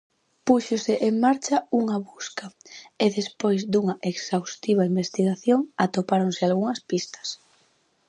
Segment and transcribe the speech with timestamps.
[0.45, 2.45] Púxose en marcha unha busca,
[3.03, 7.27] e despois dunha exhaustiva investigación, atopáronse algunhas pistas.